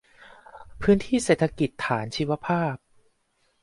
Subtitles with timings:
[0.81, 2.75] พื้นที่เศรษฐกิจฐานชีวภาพ